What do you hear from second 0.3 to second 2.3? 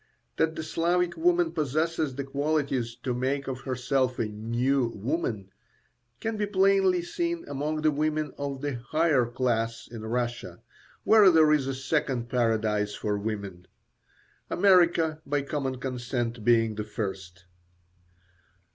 That the Slavic woman possesses the